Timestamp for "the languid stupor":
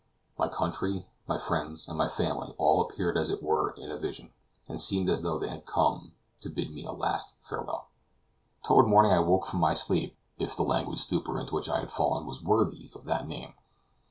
10.55-11.39